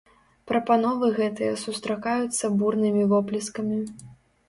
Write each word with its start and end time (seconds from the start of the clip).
Прапановы 0.51 1.09
гэтыя 1.19 1.53
сустракаюцца 1.65 2.53
бурнымі 2.59 3.09
воплескамі. 3.15 3.83